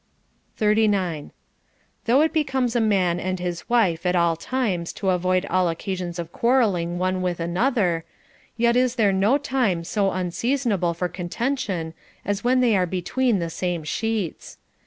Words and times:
* 0.33 0.57
39. 0.57 1.29
Though 2.05 2.21
it 2.21 2.33
becomes 2.33 2.75
a 2.75 2.81
man 2.81 3.19
and 3.19 3.39
his 3.39 3.69
wife 3.69 4.03
at 4.03 4.15
all 4.15 4.35
times 4.35 4.91
to 4.93 5.11
avoid 5.11 5.45
all 5.45 5.69
occasions 5.69 6.17
of 6.17 6.31
quarrelling 6.31 6.97
one 6.97 7.21
with 7.21 7.39
another, 7.39 8.03
yet 8.57 8.75
is 8.75 8.95
there 8.95 9.13
no 9.13 9.37
time 9.37 9.83
so 9.83 10.09
unseasonable 10.09 10.95
for 10.95 11.07
contention 11.07 11.93
as 12.25 12.43
when 12.43 12.61
they 12.61 12.75
are 12.75 12.87
between 12.87 13.37
the 13.37 13.51
same 13.51 13.83
sheets. 13.83 14.57